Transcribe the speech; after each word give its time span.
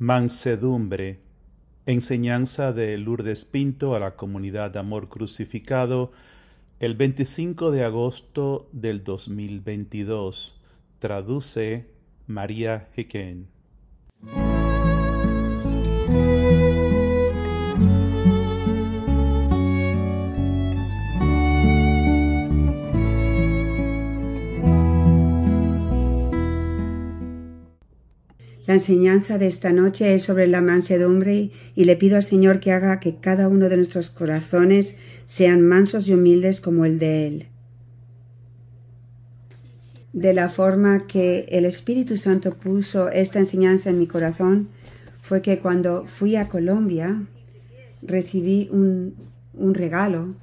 Mansedumbre. 0.00 1.18
Enseñanza 1.84 2.72
de 2.72 2.96
Lourdes 2.98 3.44
Pinto 3.44 3.96
a 3.96 3.98
la 3.98 4.14
comunidad 4.14 4.76
Amor 4.76 5.08
Crucificado 5.08 6.12
el 6.78 6.94
25 6.94 7.72
de 7.72 7.82
agosto 7.82 8.68
del 8.70 9.02
2022. 9.02 10.54
Traduce 11.00 11.90
María 12.28 12.88
Hicken. 12.96 13.48
Enseñanza 28.78 29.38
de 29.38 29.46
esta 29.46 29.72
noche 29.72 30.14
es 30.14 30.22
sobre 30.22 30.46
la 30.46 30.62
mansedumbre 30.62 31.50
y 31.74 31.84
le 31.84 31.96
pido 31.96 32.16
al 32.16 32.22
Señor 32.22 32.60
que 32.60 32.72
haga 32.72 33.00
que 33.00 33.16
cada 33.16 33.48
uno 33.48 33.68
de 33.68 33.76
nuestros 33.76 34.08
corazones 34.08 34.96
sean 35.26 35.60
mansos 35.62 36.08
y 36.08 36.14
humildes 36.14 36.60
como 36.60 36.84
el 36.84 36.98
de 36.98 37.26
Él. 37.26 37.46
De 40.12 40.32
la 40.32 40.48
forma 40.48 41.06
que 41.06 41.46
el 41.50 41.66
Espíritu 41.66 42.16
Santo 42.16 42.54
puso 42.54 43.10
esta 43.10 43.38
enseñanza 43.38 43.90
en 43.90 43.98
mi 43.98 44.06
corazón 44.06 44.68
fue 45.20 45.42
que 45.42 45.58
cuando 45.58 46.06
fui 46.06 46.36
a 46.36 46.48
Colombia 46.48 47.20
recibí 48.00 48.68
un, 48.72 49.14
un 49.54 49.74
regalo 49.74 50.34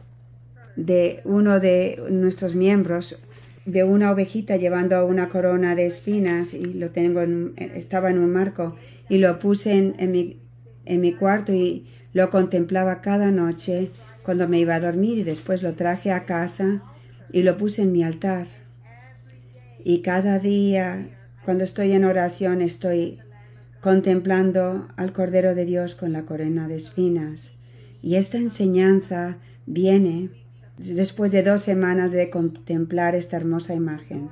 de 0.76 1.22
uno 1.24 1.60
de 1.60 2.04
nuestros 2.12 2.54
miembros, 2.54 3.18
de 3.66 3.84
una 3.84 4.12
ovejita 4.12 4.58
llevando 4.58 5.06
una 5.06 5.30
corona 5.30 5.76
de 5.76 5.88
espinas 5.88 6.54
y 6.54 6.74
lo 6.76 6.92
tengo 6.92 7.22
estaba 7.58 8.12
en 8.12 8.20
un 8.20 8.32
marco 8.32 8.76
y 9.10 9.18
lo 9.18 9.40
puse 9.40 9.94
en, 9.98 10.12
mi, 10.12 10.40
en 10.86 11.02
mi 11.02 11.14
cuarto 11.14 11.52
y 11.52 11.88
lo 12.14 12.30
contemplaba 12.30 13.02
cada 13.02 13.32
noche 13.32 13.92
cuando 14.24 14.48
me 14.48 14.60
iba 14.60 14.76
a 14.76 14.80
dormir 14.80 15.18
y 15.18 15.24
después 15.24 15.64
lo 15.64 15.74
traje 15.74 16.12
a 16.12 16.26
casa 16.26 16.84
y 17.32 17.44
lo 17.44 17.58
puse 17.58 17.82
en 17.82 17.92
mi 17.92 18.04
altar. 18.04 18.48
Y 19.84 20.02
cada 20.02 20.40
día 20.40 21.08
cuando 21.44 21.64
estoy 21.64 21.92
en 21.94 22.06
oración 22.06 22.62
estoy 22.62 23.20
contemplando 23.82 24.88
al 24.96 25.14
Cordero 25.14 25.54
de 25.54 25.66
Dios 25.66 25.94
con 25.96 26.12
la 26.12 26.24
corona 26.24 26.68
de 26.68 26.76
espinas. 26.76 27.52
Y 28.02 28.16
esta 28.16 28.38
enseñanza 28.38 29.38
viene 29.66 30.30
después 30.78 31.32
de 31.32 31.44
dos 31.44 31.62
semanas 31.62 32.12
de 32.12 32.30
contemplar 32.30 33.16
esta 33.16 33.38
hermosa 33.38 33.74
imagen. 33.74 34.30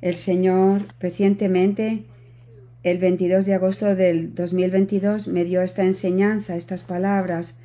El 0.00 0.16
Señor 0.16 0.86
recientemente, 1.00 2.04
el 2.82 2.98
22 2.98 3.46
de 3.46 3.54
agosto 3.54 3.94
del 3.94 4.34
2022, 4.34 5.28
me 5.28 5.44
dio 5.44 5.62
esta 5.62 5.84
enseñanza, 5.84 6.56
estas 6.56 6.82
palabras 6.82 7.56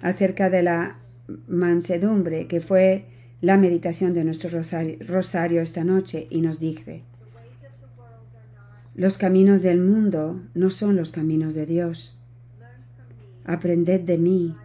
acerca 0.00 0.50
de 0.50 0.62
la 0.62 0.98
mansedumbre, 1.46 2.46
que 2.46 2.60
fue 2.60 3.06
la 3.40 3.56
meditación 3.56 4.14
de 4.14 4.24
nuestro 4.24 4.50
rosario, 4.50 5.60
esta 5.60 5.84
noche, 5.84 6.26
y 6.30 6.40
nos 6.40 6.60
dice, 6.60 7.02
los 8.94 9.16
caminos 9.16 9.62
del 9.62 9.80
mundo 9.80 10.42
no 10.54 10.70
son 10.70 10.96
los 10.96 11.12
caminos 11.12 11.54
de 11.54 11.66
Dios. 11.66 12.18
Aprended 13.44 14.00
de 14.00 14.18
mí, 14.18 14.56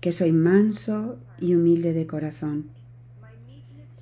que 0.00 0.12
soy 0.12 0.32
manso 0.32 1.18
y 1.40 1.54
humilde 1.54 1.92
de 1.92 2.06
corazón. 2.06 2.66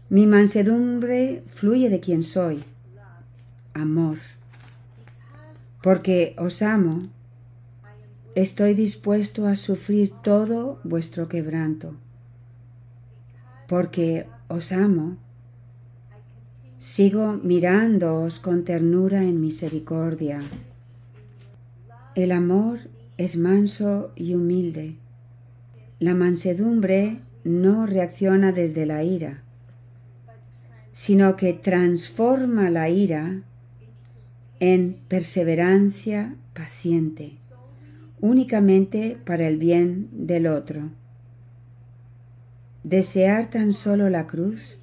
Mi 0.08 0.26
mansedumbre 0.26 1.42
fluye 1.46 1.88
de 1.88 2.00
quien 2.00 2.22
soy, 2.22 2.64
amor. 3.72 4.18
Porque 5.82 6.34
os 6.38 6.62
amo, 6.62 7.08
estoy 8.34 8.74
dispuesto 8.74 9.46
a 9.46 9.56
sufrir 9.56 10.12
todo 10.22 10.80
vuestro 10.84 11.28
quebranto. 11.28 11.94
Porque 13.68 14.26
os 14.48 14.70
amo, 14.70 15.16
sigo 16.78 17.40
mirándoos 17.42 18.38
con 18.38 18.64
ternura 18.64 19.22
en 19.22 19.40
misericordia. 19.40 20.40
El 22.14 22.32
amor 22.32 22.80
es 23.16 23.36
manso 23.36 24.12
y 24.14 24.34
humilde. 24.34 24.96
La 26.02 26.16
mansedumbre 26.16 27.18
no 27.44 27.86
reacciona 27.86 28.50
desde 28.50 28.86
la 28.86 29.04
ira, 29.04 29.44
sino 30.90 31.36
que 31.36 31.52
transforma 31.52 32.70
la 32.70 32.88
ira 32.88 33.42
en 34.58 34.96
perseverancia 35.06 36.34
paciente, 36.54 37.34
únicamente 38.20 39.16
para 39.24 39.46
el 39.46 39.58
bien 39.58 40.08
del 40.10 40.48
otro. 40.48 40.90
Desear 42.82 43.48
tan 43.48 43.72
solo 43.72 44.10
la 44.10 44.26
cruz 44.26 44.78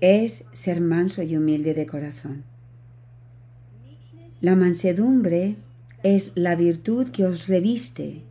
es 0.00 0.46
ser 0.52 0.80
manso 0.80 1.22
y 1.22 1.36
humilde 1.36 1.74
de 1.74 1.86
corazón. 1.86 2.42
La 4.40 4.56
mansedumbre 4.56 5.54
es 6.02 6.32
la 6.34 6.56
virtud 6.56 7.10
que 7.10 7.24
os 7.24 7.46
reviste 7.46 8.24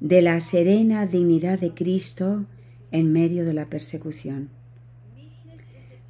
de 0.00 0.22
la 0.22 0.40
serena 0.40 1.06
dignidad 1.06 1.58
de 1.58 1.74
Cristo 1.74 2.46
en 2.92 3.12
medio 3.12 3.44
de 3.44 3.54
la 3.54 3.66
persecución. 3.66 4.50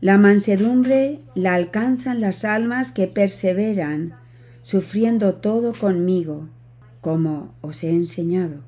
La 0.01 0.19
mansedumbre 0.19 1.21
la 1.35 1.55
alcanzan 1.55 2.21
las 2.21 2.45
almas 2.45 2.93
que 2.93 3.09
perseveran, 3.09 4.15
sufriendo 4.63 5.35
todo 5.35 5.73
conmigo, 5.73 6.49
como 7.01 7.55
os 7.63 7.83
he 7.83 7.91
enseñado. 7.91 8.63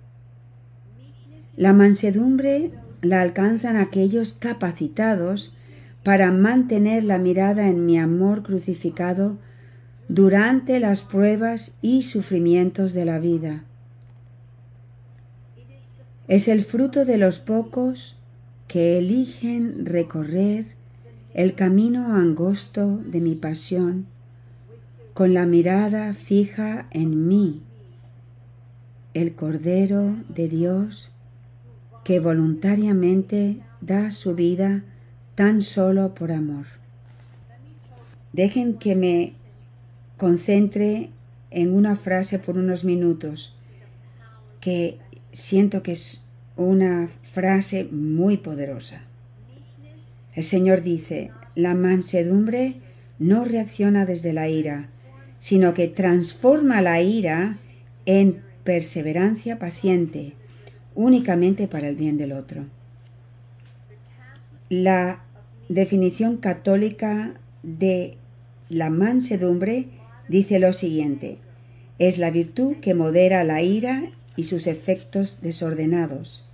La 1.57 1.73
mansedumbre 1.73 2.73
la 3.03 3.21
alcanzan 3.21 3.77
aquellos 3.77 4.33
capacitados 4.33 5.55
para 6.03 6.33
mantener 6.33 7.05
la 7.05 7.19
mirada 7.19 7.69
en 7.69 7.85
mi 7.85 7.99
amor 7.99 8.43
crucificado 8.43 9.39
durante 10.09 10.81
las 10.81 11.03
pruebas 11.03 11.73
y 11.83 12.03
sufrimientos 12.03 12.95
de 12.95 13.05
la 13.05 13.19
vida 13.19 13.65
es 16.31 16.47
el 16.47 16.63
fruto 16.65 17.05
de 17.05 17.19
los 17.19 17.41
pocos 17.41 18.15
que 18.69 18.99
eligen 18.99 19.85
recorrer 19.85 20.65
el 21.35 21.57
camino 21.57 22.15
angosto 22.15 22.99
de 22.99 23.21
mi 23.21 23.35
pasión 23.35 24.07
con 25.13 25.35
la 25.35 25.45
mirada 25.45 26.15
fija 26.15 26.87
en 26.93 27.27
mí, 27.27 27.63
el 29.13 29.35
Cordero 29.35 30.15
de 30.29 30.47
Dios 30.47 31.11
que 32.05 32.21
voluntariamente 32.21 33.59
da 33.81 34.13
su 34.13 34.37
vida 34.37 34.85
tan 35.35 35.63
solo 35.63 36.15
por 36.15 36.31
amor. 36.31 36.67
Dejen 38.33 38.75
que 38.75 38.95
me 38.95 39.33
concentre 40.17 41.11
en 41.51 41.75
una 41.75 41.97
frase 41.97 42.39
por 42.39 42.57
unos 42.57 42.85
minutos 42.85 43.57
que 44.61 45.01
siento 45.33 45.83
que 45.83 45.93
es 45.93 46.25
una 46.57 47.09
frase 47.23 47.85
muy 47.85 48.37
poderosa. 48.37 49.03
El 50.35 50.45
Señor 50.45 50.83
dice, 50.83 51.31
la 51.55 51.75
mansedumbre 51.75 52.77
no 53.19 53.45
reacciona 53.45 54.07
desde 54.07 54.33
la 54.33 54.49
ira, 54.49 54.89
sino 55.39 55.75
que 55.75 55.89
transforma 55.89 56.83
la 56.83 57.03
ira 57.03 57.59
en 58.07 58.43
perseverancia 58.65 59.59
paciente, 59.59 60.35
únicamente 60.95 61.67
para 61.67 61.89
el 61.89 61.97
bien 61.97 62.19
del 62.19 62.33
otro. 62.33 62.67
La 64.69 65.25
definición 65.69 66.37
católica 66.37 67.35
de 67.63 68.17
la 68.69 68.91
mansedumbre 68.91 69.87
dice 70.29 70.59
lo 70.59 70.73
siguiente, 70.73 71.39
es 71.99 72.19
la 72.19 72.31
virtud 72.31 72.77
que 72.77 72.95
modera 72.95 73.45
la 73.45 73.63
ira 73.63 74.11
y 74.37 74.45
sus 74.45 74.67
efectos 74.67 75.41
desordenados. 75.43 76.45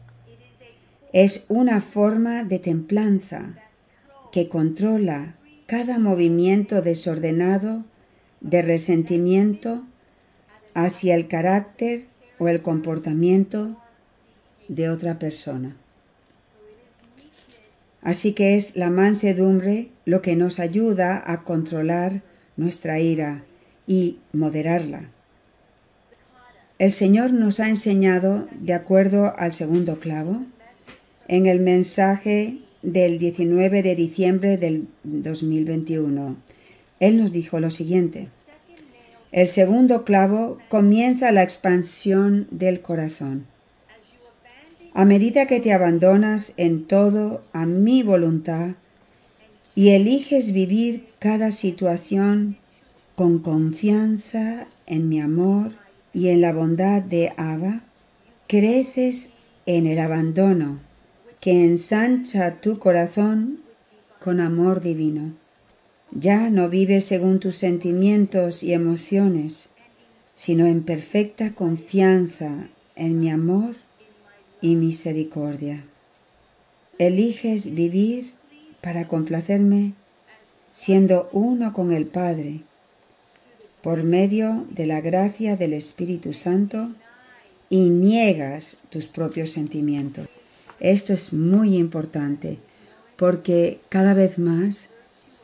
Es 1.12 1.44
una 1.48 1.80
forma 1.80 2.44
de 2.44 2.58
templanza 2.58 3.54
que 4.32 4.48
controla 4.48 5.36
cada 5.66 5.98
movimiento 5.98 6.82
desordenado 6.82 7.84
de 8.40 8.62
resentimiento 8.62 9.84
hacia 10.74 11.14
el 11.14 11.26
carácter 11.26 12.06
o 12.38 12.48
el 12.48 12.62
comportamiento 12.62 13.76
de 14.68 14.90
otra 14.90 15.18
persona. 15.18 15.76
Así 18.02 18.34
que 18.34 18.56
es 18.56 18.76
la 18.76 18.90
mansedumbre 18.90 19.88
lo 20.04 20.22
que 20.22 20.36
nos 20.36 20.60
ayuda 20.60 21.22
a 21.26 21.42
controlar 21.42 22.22
nuestra 22.56 23.00
ira 23.00 23.42
y 23.86 24.18
moderarla. 24.32 25.10
El 26.78 26.92
Señor 26.92 27.32
nos 27.32 27.58
ha 27.58 27.70
enseñado, 27.70 28.48
de 28.60 28.74
acuerdo 28.74 29.32
al 29.38 29.54
segundo 29.54 29.98
clavo, 29.98 30.42
en 31.26 31.46
el 31.46 31.60
mensaje 31.60 32.58
del 32.82 33.18
19 33.18 33.82
de 33.82 33.96
diciembre 33.96 34.58
del 34.58 34.86
2021. 35.02 36.36
Él 37.00 37.16
nos 37.16 37.32
dijo 37.32 37.60
lo 37.60 37.70
siguiente, 37.70 38.28
El 39.32 39.48
segundo 39.48 40.04
clavo 40.04 40.58
comienza 40.68 41.32
la 41.32 41.42
expansión 41.42 42.46
del 42.50 42.82
corazón. 42.82 43.46
A 44.92 45.06
medida 45.06 45.46
que 45.46 45.60
te 45.60 45.72
abandonas 45.72 46.52
en 46.58 46.84
todo 46.84 47.42
a 47.54 47.64
mi 47.64 48.02
voluntad 48.02 48.72
y 49.74 49.90
eliges 49.90 50.52
vivir 50.52 51.06
cada 51.20 51.52
situación 51.52 52.58
con 53.14 53.38
confianza 53.38 54.66
en 54.86 55.08
mi 55.08 55.20
amor 55.22 55.85
y 56.16 56.30
en 56.30 56.40
la 56.40 56.54
bondad 56.54 57.02
de 57.02 57.34
Abba, 57.36 57.82
creces 58.46 59.32
en 59.66 59.86
el 59.86 59.98
abandono 59.98 60.80
que 61.40 61.66
ensancha 61.66 62.62
tu 62.62 62.78
corazón 62.78 63.60
con 64.18 64.40
amor 64.40 64.80
divino. 64.80 65.34
Ya 66.12 66.48
no 66.48 66.70
vives 66.70 67.04
según 67.04 67.38
tus 67.38 67.56
sentimientos 67.56 68.62
y 68.62 68.72
emociones, 68.72 69.68
sino 70.34 70.66
en 70.66 70.84
perfecta 70.84 71.54
confianza 71.54 72.70
en 72.94 73.20
mi 73.20 73.28
amor 73.28 73.76
y 74.62 74.76
misericordia. 74.76 75.84
Eliges 76.98 77.74
vivir 77.74 78.32
para 78.80 79.06
complacerme 79.06 79.92
siendo 80.72 81.28
uno 81.32 81.74
con 81.74 81.92
el 81.92 82.06
Padre, 82.06 82.62
por 83.86 84.02
medio 84.02 84.66
de 84.70 84.84
la 84.84 85.00
gracia 85.00 85.56
del 85.56 85.72
Espíritu 85.72 86.32
Santo, 86.32 86.90
y 87.70 87.88
niegas 87.88 88.78
tus 88.90 89.06
propios 89.06 89.52
sentimientos. 89.52 90.26
Esto 90.80 91.12
es 91.12 91.32
muy 91.32 91.76
importante 91.76 92.58
porque 93.14 93.78
cada 93.88 94.12
vez 94.12 94.40
más 94.40 94.88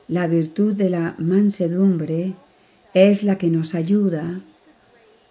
la 0.08 0.26
virtud 0.26 0.74
de 0.74 0.90
la 0.90 1.14
mansedumbre 1.18 2.34
es 2.94 3.22
la 3.22 3.38
que 3.38 3.46
nos 3.46 3.76
ayuda 3.76 4.40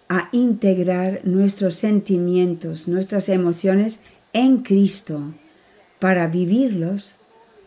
a 0.08 0.30
integrar 0.32 1.20
nuestros 1.24 1.74
sentimientos, 1.74 2.88
nuestras 2.88 3.28
emociones 3.28 4.00
en 4.32 4.62
Cristo 4.62 5.34
para 5.98 6.28
vivirlos 6.28 7.16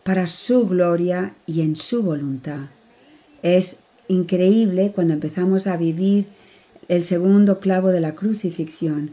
para 0.02 0.26
su 0.26 0.66
gloria 0.66 1.36
y 1.46 1.60
en 1.60 1.76
su 1.76 2.02
voluntad. 2.02 2.70
Es 3.44 3.85
increíble 4.08 4.92
cuando 4.94 5.14
empezamos 5.14 5.66
a 5.66 5.76
vivir 5.76 6.26
el 6.88 7.02
segundo 7.02 7.60
clavo 7.60 7.88
de 7.88 8.00
la 8.00 8.14
crucifixión 8.14 9.10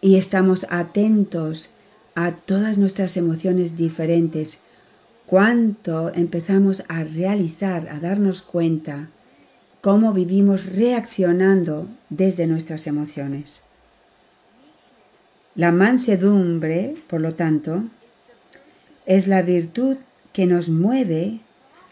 y 0.00 0.16
estamos 0.16 0.66
atentos 0.70 1.70
a 2.14 2.32
todas 2.32 2.78
nuestras 2.78 3.16
emociones 3.16 3.76
diferentes, 3.76 4.58
cuánto 5.26 6.12
empezamos 6.14 6.84
a 6.88 7.04
realizar, 7.04 7.88
a 7.88 8.00
darnos 8.00 8.42
cuenta 8.42 9.08
cómo 9.80 10.12
vivimos 10.12 10.66
reaccionando 10.66 11.88
desde 12.10 12.46
nuestras 12.46 12.86
emociones. 12.86 13.62
La 15.54 15.72
mansedumbre, 15.72 16.94
por 17.08 17.20
lo 17.20 17.34
tanto, 17.34 17.84
es 19.06 19.26
la 19.26 19.42
virtud 19.42 19.96
que 20.32 20.46
nos 20.46 20.68
mueve 20.68 21.40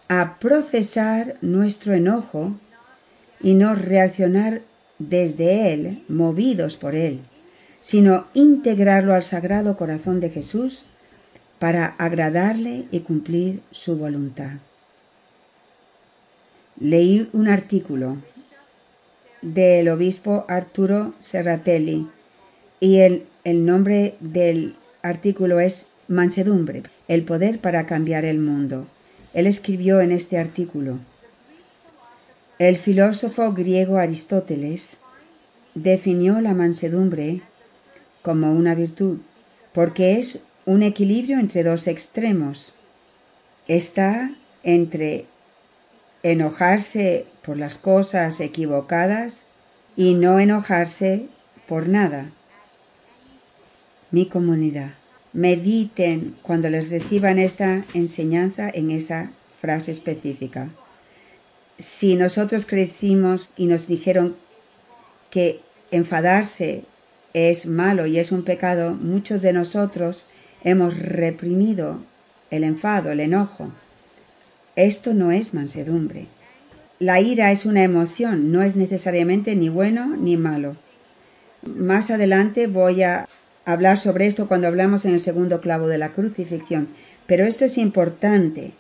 a 0.08 0.38
procesar 0.38 1.36
nuestro 1.40 1.94
enojo 1.94 2.54
y 3.40 3.54
no 3.54 3.74
reaccionar 3.74 4.62
desde 4.98 5.72
él, 5.72 6.04
movidos 6.08 6.76
por 6.76 6.94
él 6.94 7.20
sino 7.86 8.26
integrarlo 8.34 9.14
al 9.14 9.22
Sagrado 9.22 9.76
Corazón 9.76 10.18
de 10.18 10.30
Jesús 10.30 10.86
para 11.60 11.86
agradarle 11.98 12.86
y 12.90 12.98
cumplir 12.98 13.62
su 13.70 13.96
voluntad. 13.96 14.54
Leí 16.80 17.30
un 17.32 17.46
artículo 17.46 18.16
del 19.40 19.88
obispo 19.88 20.46
Arturo 20.48 21.14
Serratelli 21.20 22.08
y 22.80 22.96
el, 22.96 23.26
el 23.44 23.64
nombre 23.64 24.16
del 24.18 24.74
artículo 25.02 25.60
es 25.60 25.90
Mansedumbre, 26.08 26.82
el 27.06 27.22
poder 27.22 27.60
para 27.60 27.86
cambiar 27.86 28.24
el 28.24 28.40
mundo. 28.40 28.88
Él 29.36 29.46
escribió 29.46 30.00
en 30.00 30.12
este 30.12 30.38
artículo, 30.38 30.98
el 32.58 32.78
filósofo 32.78 33.52
griego 33.52 33.98
Aristóteles 33.98 34.96
definió 35.74 36.40
la 36.40 36.54
mansedumbre 36.54 37.42
como 38.22 38.50
una 38.54 38.74
virtud, 38.74 39.18
porque 39.74 40.18
es 40.18 40.38
un 40.64 40.82
equilibrio 40.82 41.38
entre 41.38 41.64
dos 41.64 41.86
extremos. 41.86 42.72
Está 43.68 44.30
entre 44.62 45.26
enojarse 46.22 47.26
por 47.44 47.58
las 47.58 47.76
cosas 47.76 48.40
equivocadas 48.40 49.42
y 49.96 50.14
no 50.14 50.40
enojarse 50.40 51.26
por 51.68 51.88
nada. 51.90 52.30
Mi 54.10 54.30
comunidad, 54.30 54.92
mediten 55.36 56.34
cuando 56.40 56.70
les 56.70 56.88
reciban 56.88 57.38
esta 57.38 57.84
enseñanza 57.92 58.70
en 58.72 58.90
esa 58.90 59.32
frase 59.60 59.92
específica. 59.92 60.70
Si 61.76 62.14
nosotros 62.14 62.64
crecimos 62.64 63.50
y 63.54 63.66
nos 63.66 63.86
dijeron 63.86 64.34
que 65.30 65.60
enfadarse 65.90 66.84
es 67.34 67.66
malo 67.66 68.06
y 68.06 68.18
es 68.18 68.32
un 68.32 68.44
pecado, 68.44 68.94
muchos 68.94 69.42
de 69.42 69.52
nosotros 69.52 70.24
hemos 70.64 70.98
reprimido 70.98 71.98
el 72.50 72.64
enfado, 72.64 73.10
el 73.10 73.20
enojo. 73.20 73.70
Esto 74.74 75.12
no 75.12 75.32
es 75.32 75.52
mansedumbre. 75.52 76.28
La 76.98 77.20
ira 77.20 77.52
es 77.52 77.66
una 77.66 77.84
emoción, 77.84 78.52
no 78.52 78.62
es 78.62 78.74
necesariamente 78.74 79.54
ni 79.54 79.68
bueno 79.68 80.16
ni 80.16 80.38
malo. 80.38 80.76
Más 81.62 82.10
adelante 82.10 82.68
voy 82.68 83.02
a 83.02 83.28
hablar 83.66 83.98
sobre 83.98 84.26
esto 84.26 84.48
cuando 84.48 84.68
hablamos 84.68 85.04
en 85.04 85.12
el 85.12 85.20
segundo 85.20 85.60
clavo 85.60 85.88
de 85.88 85.98
la 85.98 86.12
crucifixión, 86.12 86.88
pero 87.26 87.44
esto 87.44 87.66
es 87.66 87.76
importante 87.76 88.72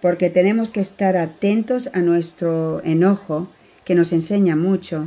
porque 0.00 0.30
tenemos 0.30 0.72
que 0.72 0.80
estar 0.80 1.16
atentos 1.16 1.88
a 1.92 2.00
nuestro 2.00 2.82
enojo, 2.84 3.48
que 3.84 3.94
nos 3.94 4.12
enseña 4.12 4.56
mucho, 4.56 5.06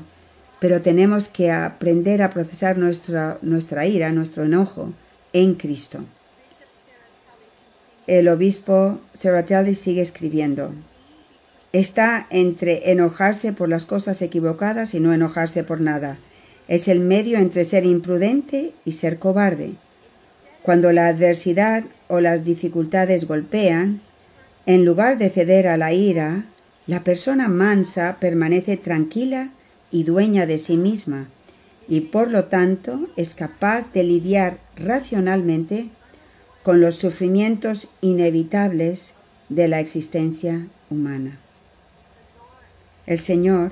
pero 0.61 0.81
tenemos 0.81 1.27
que 1.27 1.51
aprender 1.51 2.21
a 2.21 2.29
procesar 2.29 2.77
nuestra, 2.77 3.37
nuestra 3.41 3.85
ira, 3.85 4.11
nuestro 4.13 4.45
enojo 4.45 4.93
en 5.33 5.55
Cristo. 5.55 6.05
El 8.07 8.29
obispo 8.29 8.99
Serratelli 9.13 9.75
sigue 9.75 10.01
escribiendo. 10.01 10.71
Está 11.73 12.27
entre 12.29 12.91
enojarse 12.91 13.51
por 13.51 13.67
las 13.67 13.85
cosas 13.85 14.21
equivocadas 14.21 14.93
y 14.93 15.01
no 15.01 15.13
enojarse 15.13 15.63
por 15.63 15.81
nada. 15.81 16.17
Es 16.67 16.87
el 16.87 16.99
medio 16.99 17.37
entre 17.37 17.63
ser 17.65 17.85
imprudente 17.85 18.73
y 18.85 18.93
ser 18.93 19.19
cobarde. 19.19 19.73
Cuando 20.63 20.91
la 20.91 21.07
adversidad 21.07 21.83
o 22.07 22.21
las 22.21 22.43
dificultades 22.43 23.27
golpean, 23.27 24.01
en 24.65 24.83
lugar 24.83 25.17
de 25.17 25.29
ceder 25.29 25.67
a 25.67 25.77
la 25.77 25.93
ira, 25.93 26.45
la 26.87 27.03
persona 27.03 27.47
mansa 27.47 28.17
permanece 28.19 28.77
tranquila 28.77 29.49
y 29.91 30.03
dueña 30.03 30.45
de 30.45 30.57
sí 30.57 30.75
misma, 30.77 31.27
y 31.87 32.01
por 32.01 32.31
lo 32.31 32.45
tanto 32.45 33.07
es 33.15 33.35
capaz 33.35 33.91
de 33.93 34.03
lidiar 34.03 34.57
racionalmente 34.75 35.89
con 36.63 36.81
los 36.81 36.95
sufrimientos 36.95 37.89
inevitables 38.01 39.13
de 39.49 39.67
la 39.67 39.79
existencia 39.79 40.67
humana. 40.89 41.37
El 43.05 43.19
Señor, 43.19 43.71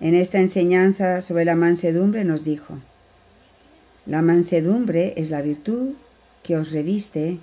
en 0.00 0.14
esta 0.14 0.38
enseñanza 0.38 1.22
sobre 1.22 1.44
la 1.44 1.56
mansedumbre, 1.56 2.24
nos 2.24 2.44
dijo, 2.44 2.78
la 4.06 4.22
mansedumbre 4.22 5.14
es 5.16 5.30
la 5.30 5.42
virtud 5.42 5.90
que 6.42 6.56
os 6.56 6.72
reviste 6.72 7.38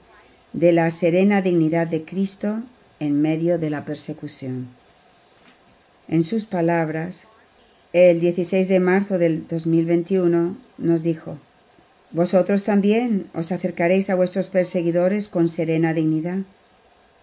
de 0.54 0.72
la 0.72 0.90
serena 0.92 1.42
dignidad 1.42 1.88
de 1.88 2.04
Cristo 2.04 2.64
en 3.00 3.22
medio 3.22 3.60
de 3.60 3.70
la 3.70 3.86
persecución. 3.86 4.68
En 6.08 6.24
sus 6.24 6.46
palabras, 6.46 7.28
el 7.94 8.20
16 8.20 8.68
de 8.68 8.80
marzo 8.80 9.18
del 9.18 9.48
2021 9.48 10.58
nos 10.78 11.04
dijo, 11.04 11.38
Vosotros 12.12 12.64
también 12.64 13.28
os 13.34 13.52
acercaréis 13.52 14.10
a 14.10 14.16
vuestros 14.16 14.48
perseguidores 14.48 15.28
con 15.28 15.50
serena 15.50 15.94
dignidad. 15.94 16.40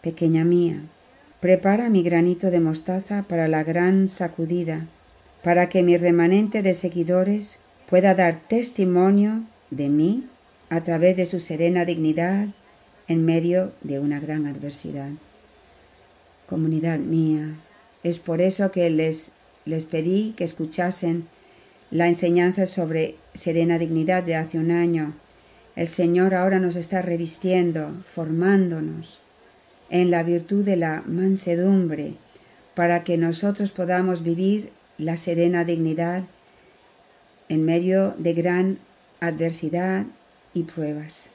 Pequeña 0.02 0.44
mía, 0.44 0.80
prepara 1.40 1.88
mi 1.88 2.02
granito 2.02 2.50
de 2.50 2.60
mostaza 2.60 3.24
para 3.26 3.48
la 3.48 3.64
gran 3.64 4.08
sacudida, 4.08 4.86
para 5.44 5.68
que 5.68 5.84
mi 5.84 5.96
remanente 5.96 6.62
de 6.62 6.74
seguidores 6.74 7.58
pueda 7.88 8.14
dar 8.14 8.40
testimonio 8.48 9.42
de 9.70 9.88
mí 9.88 10.26
a 10.70 10.82
través 10.82 11.16
de 11.16 11.26
su 11.26 11.38
serena 11.38 11.84
dignidad 11.84 12.48
en 13.06 13.24
medio 13.24 13.72
de 13.82 14.00
una 14.00 14.18
gran 14.18 14.46
adversidad. 14.46 15.10
Comunidad 16.48 16.98
mía, 16.98 17.54
es 18.02 18.18
por 18.18 18.40
eso 18.40 18.72
que 18.72 18.90
les 18.90 19.30
les 19.64 19.86
pedí 19.86 20.34
que 20.36 20.44
escuchasen 20.44 21.26
la 21.90 22.08
enseñanza 22.08 22.66
sobre 22.66 23.16
serena 23.34 23.78
dignidad 23.78 24.22
de 24.22 24.36
hace 24.36 24.58
un 24.58 24.70
año. 24.70 25.14
El 25.76 25.88
Señor 25.88 26.34
ahora 26.34 26.58
nos 26.58 26.76
está 26.76 27.02
revistiendo, 27.02 27.92
formándonos 28.14 29.20
en 29.90 30.10
la 30.10 30.22
virtud 30.22 30.64
de 30.64 30.76
la 30.76 31.02
mansedumbre, 31.06 32.14
para 32.74 33.04
que 33.04 33.16
nosotros 33.16 33.70
podamos 33.70 34.22
vivir 34.22 34.70
la 34.98 35.16
serena 35.16 35.64
dignidad 35.64 36.24
en 37.48 37.64
medio 37.64 38.14
de 38.18 38.32
gran 38.32 38.78
adversidad 39.20 40.06
y 40.54 40.62
pruebas. 40.64 41.30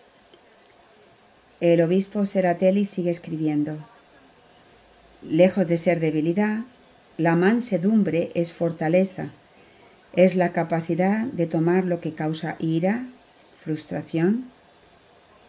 El 1.59 1.81
obispo 1.81 2.25
Seratelli 2.25 2.85
sigue 2.85 3.11
escribiendo, 3.11 3.77
lejos 5.21 5.67
de 5.67 5.77
ser 5.77 5.99
debilidad, 5.99 6.59
la 7.17 7.35
mansedumbre 7.35 8.31
es 8.33 8.53
fortaleza, 8.53 9.31
es 10.15 10.35
la 10.35 10.53
capacidad 10.53 11.25
de 11.25 11.45
tomar 11.45 11.83
lo 11.83 11.99
que 11.99 12.13
causa 12.13 12.55
ira, 12.59 13.07
frustración, 13.61 14.45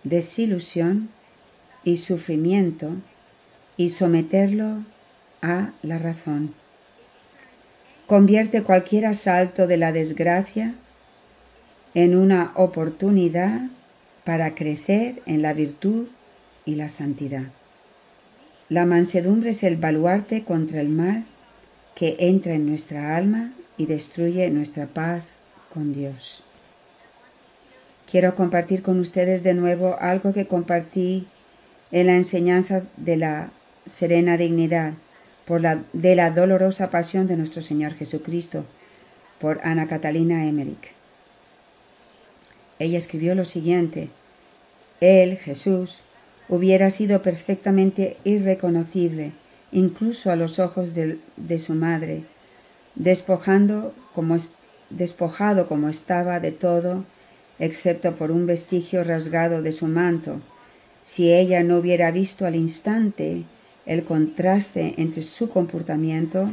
desilusión 0.02 1.10
y 1.84 1.98
sufrimiento 1.98 2.90
y 3.76 3.90
someterlo 3.90 4.84
a 5.42 5.70
la 5.82 5.98
razón. 5.98 6.54
Convierte 8.10 8.64
cualquier 8.64 9.06
asalto 9.06 9.68
de 9.68 9.76
la 9.76 9.92
desgracia 9.92 10.74
en 11.94 12.16
una 12.16 12.50
oportunidad 12.56 13.68
para 14.24 14.56
crecer 14.56 15.22
en 15.26 15.42
la 15.42 15.52
virtud 15.52 16.08
y 16.64 16.74
la 16.74 16.88
santidad. 16.88 17.44
La 18.68 18.84
mansedumbre 18.84 19.50
es 19.50 19.62
el 19.62 19.76
baluarte 19.76 20.42
contra 20.42 20.80
el 20.80 20.88
mal 20.88 21.24
que 21.94 22.16
entra 22.18 22.54
en 22.54 22.66
nuestra 22.66 23.16
alma 23.16 23.52
y 23.76 23.86
destruye 23.86 24.50
nuestra 24.50 24.88
paz 24.88 25.34
con 25.72 25.92
Dios. 25.92 26.42
Quiero 28.10 28.34
compartir 28.34 28.82
con 28.82 28.98
ustedes 28.98 29.44
de 29.44 29.54
nuevo 29.54 29.96
algo 30.00 30.32
que 30.32 30.48
compartí 30.48 31.28
en 31.92 32.08
la 32.08 32.16
enseñanza 32.16 32.82
de 32.96 33.16
la 33.16 33.50
serena 33.86 34.36
dignidad 34.36 34.94
por 35.50 35.62
la, 35.62 35.82
de 35.92 36.14
la 36.14 36.30
dolorosa 36.30 36.90
pasión 36.90 37.26
de 37.26 37.36
nuestro 37.36 37.60
Señor 37.60 37.94
Jesucristo 37.94 38.64
por 39.40 39.60
Ana 39.64 39.88
Catalina 39.88 40.46
Emmerich. 40.46 40.92
Ella 42.78 42.98
escribió 42.98 43.34
lo 43.34 43.44
siguiente, 43.44 44.10
Él, 45.00 45.36
Jesús, 45.38 46.02
hubiera 46.48 46.88
sido 46.90 47.22
perfectamente 47.22 48.16
irreconocible, 48.22 49.32
incluso 49.72 50.30
a 50.30 50.36
los 50.36 50.60
ojos 50.60 50.94
de, 50.94 51.18
de 51.36 51.58
su 51.58 51.74
madre, 51.74 52.22
despojando 52.94 53.92
como, 54.14 54.38
despojado 54.88 55.66
como 55.66 55.88
estaba 55.88 56.38
de 56.38 56.52
todo, 56.52 57.04
excepto 57.58 58.14
por 58.14 58.30
un 58.30 58.46
vestigio 58.46 59.02
rasgado 59.02 59.62
de 59.62 59.72
su 59.72 59.88
manto, 59.88 60.42
si 61.02 61.32
ella 61.32 61.64
no 61.64 61.78
hubiera 61.78 62.12
visto 62.12 62.46
al 62.46 62.54
instante 62.54 63.46
el 63.90 64.04
contraste 64.04 64.94
entre 64.98 65.22
su 65.22 65.48
comportamiento 65.48 66.48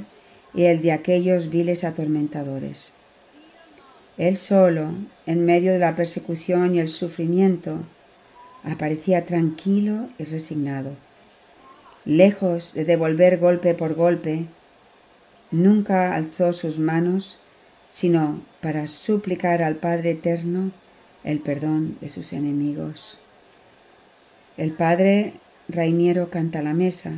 y 0.55 0.63
el 0.63 0.81
de 0.81 0.91
aquellos 0.91 1.51
viles 1.51 1.83
atormentadores. 1.83 2.93
Él 4.17 4.37
solo, 4.37 4.89
en 5.27 5.45
medio 5.45 5.71
de 5.71 5.77
la 5.77 5.95
persecución 5.95 6.73
y 6.73 6.79
el 6.79 6.89
sufrimiento, 6.89 7.81
aparecía 8.63 9.25
tranquilo 9.25 10.09
y 10.17 10.23
resignado. 10.23 10.93
Lejos 12.05 12.73
de 12.73 12.85
devolver 12.85 13.37
golpe 13.37 13.75
por 13.75 13.93
golpe, 13.93 14.45
nunca 15.51 16.15
alzó 16.15 16.53
sus 16.53 16.79
manos, 16.79 17.37
sino 17.87 18.41
para 18.61 18.87
suplicar 18.87 19.61
al 19.61 19.75
Padre 19.75 20.11
Eterno 20.11 20.71
el 21.23 21.39
perdón 21.39 21.99
de 22.01 22.09
sus 22.09 22.33
enemigos. 22.33 23.19
El 24.57 24.71
Padre 24.71 25.33
Rainiero 25.69 26.29
canta 26.29 26.61
la 26.61 26.73
mesa. 26.73 27.13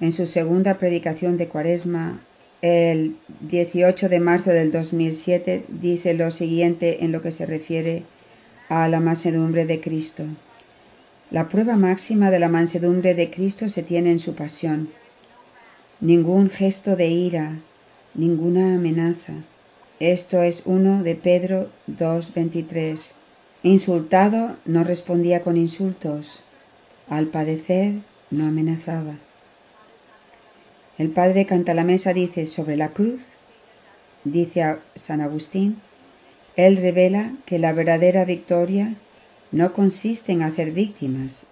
En 0.00 0.12
su 0.12 0.26
segunda 0.26 0.74
predicación 0.78 1.36
de 1.36 1.48
Cuaresma, 1.48 2.20
el 2.62 3.16
18 3.40 4.08
de 4.08 4.20
marzo 4.20 4.50
del 4.50 4.72
2007, 4.72 5.64
dice 5.68 6.14
lo 6.14 6.30
siguiente 6.32 7.04
en 7.04 7.12
lo 7.12 7.22
que 7.22 7.30
se 7.30 7.46
refiere 7.46 8.02
a 8.68 8.88
la 8.88 9.00
mansedumbre 9.00 9.66
de 9.66 9.80
Cristo. 9.80 10.24
La 11.30 11.48
prueba 11.48 11.76
máxima 11.76 12.30
de 12.30 12.38
la 12.38 12.48
mansedumbre 12.48 13.14
de 13.14 13.30
Cristo 13.30 13.68
se 13.68 13.82
tiene 13.82 14.10
en 14.10 14.18
su 14.18 14.34
pasión. 14.34 14.90
Ningún 16.00 16.50
gesto 16.50 16.96
de 16.96 17.08
ira, 17.08 17.60
ninguna 18.14 18.74
amenaza. 18.74 19.34
Esto 20.00 20.42
es 20.42 20.62
uno 20.64 21.02
de 21.02 21.14
Pedro 21.14 21.70
2.23. 21.88 23.12
Insultado 23.62 24.56
no 24.64 24.84
respondía 24.84 25.42
con 25.42 25.56
insultos. 25.56 26.40
Al 27.10 27.28
padecer 27.28 27.94
no 28.30 28.46
amenazaba. 28.46 29.14
El 30.98 31.10
padre 31.10 31.46
canta 31.46 31.74
la 31.74 31.84
mesa 31.84 32.12
dice 32.12 32.46
sobre 32.46 32.76
la 32.76 32.90
cruz, 32.90 33.22
dice 34.24 34.78
San 34.96 35.20
Agustín, 35.20 35.80
él 36.56 36.76
revela 36.76 37.32
que 37.46 37.58
la 37.58 37.72
verdadera 37.72 38.24
victoria 38.24 38.94
no 39.52 39.72
consiste 39.72 40.32
en 40.32 40.42
hacer 40.42 40.72
víctimas, 40.72 41.46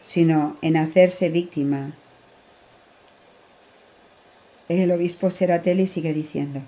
sino 0.00 0.56
en 0.60 0.76
hacerse 0.76 1.30
víctima. 1.30 1.94
El 4.68 4.92
obispo 4.92 5.30
Seratelli 5.30 5.86
sigue 5.86 6.12
diciendo, 6.12 6.60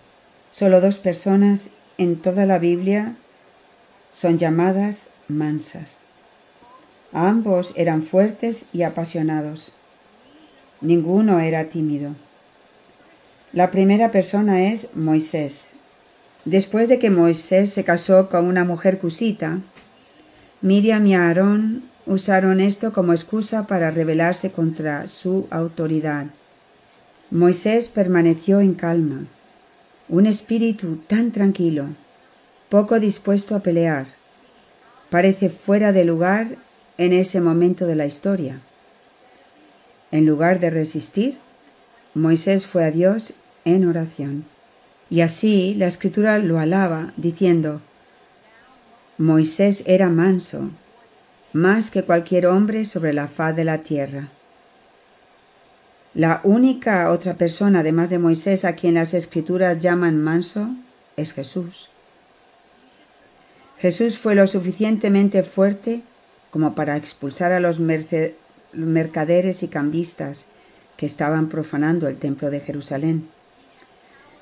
solo 0.51 0.81
dos 0.81 0.99
personas 0.99 1.69
en 1.99 2.17
toda 2.17 2.47
la 2.47 2.59
Biblia 2.59 3.15
son 4.11 4.39
llamadas 4.39 5.11
mansas. 5.29 6.07
Ambos 7.13 7.73
eran 7.77 8.03
fuertes 8.03 8.67
y 8.73 8.83
apasionados. 8.83 9.73
Ninguno 10.81 11.41
era 11.41 11.65
tímido. 11.65 12.15
La 13.53 13.71
primera 13.71 14.11
persona 14.13 14.71
es 14.71 14.95
Moisés, 14.95 15.75
Después 16.45 16.89
de 16.89 16.99
que 16.99 17.11
Moisés 17.11 17.71
se 17.71 17.85
casó 17.85 18.31
con 18.31 18.47
una 18.47 18.65
mujer 18.65 18.99
cusita, 18.99 19.61
Miriam 20.63 21.07
y 21.07 21.15
Aarón 21.15 21.85
usaron 22.07 22.61
esto 22.61 22.93
como 22.93 23.13
excusa 23.13 23.67
para 23.67 23.91
rebelarse 23.91 24.51
contra 24.51 25.07
su 25.07 25.47
autoridad. 25.51 26.27
Moisés 27.31 27.89
permaneció 27.89 28.61
en 28.61 28.75
calma, 28.75 29.27
un 30.09 30.27
espíritu 30.27 30.97
tan 30.97 31.31
tranquilo, 31.31 31.89
poco 32.71 32.99
dispuesto 32.99 33.55
a 33.55 33.61
pelear. 33.61 34.07
Parece 35.11 35.51
fuera 35.51 35.93
de 35.93 36.05
lugar 36.05 36.57
en 37.01 37.15
ese 37.15 37.41
momento 37.41 37.87
de 37.87 37.97
la 37.97 38.05
historia. 38.05 38.61
En 40.11 40.27
lugar 40.27 40.61
de 40.61 40.69
resistir, 40.69 41.39
Moisés 42.13 42.67
fue 42.67 42.85
a 42.85 42.91
Dios 42.91 43.33
en 43.65 43.89
oración. 43.89 44.45
Y 45.09 45.23
así 45.23 45.75
la 45.75 45.87
escritura 45.87 46.37
lo 46.39 46.59
alaba, 46.59 47.15
diciendo, 47.17 47.81
Moisés 49.17 49.83
era 49.87 50.11
manso, 50.11 50.69
más 51.55 51.91
que 51.91 52.03
cualquier 52.03 52.47
hombre 52.47 52.85
sobre 52.85 53.15
la 53.15 53.29
faz 53.29 53.57
de 53.57 53.65
la 53.65 53.79
tierra. 53.79 54.29
La 56.13 56.43
única 56.45 57.11
otra 57.11 57.33
persona, 57.33 57.81
además 57.81 58.11
de 58.11 58.19
Moisés, 58.19 58.67
a 58.67 58.75
quien 58.75 58.95
las 58.95 59.15
escrituras 59.15 59.79
llaman 59.79 60.21
manso, 60.21 60.69
es 61.17 61.33
Jesús. 61.33 61.89
Jesús 63.79 64.19
fue 64.19 64.35
lo 64.35 64.47
suficientemente 64.47 65.43
fuerte 65.43 66.03
como 66.51 66.75
para 66.75 66.97
expulsar 66.97 67.53
a 67.53 67.61
los 67.61 67.81
mercaderes 68.73 69.63
y 69.63 69.69
cambistas 69.69 70.49
que 70.97 71.07
estaban 71.07 71.49
profanando 71.49 72.09
el 72.09 72.17
templo 72.19 72.51
de 72.51 72.61
Jerusalén. 72.61 73.29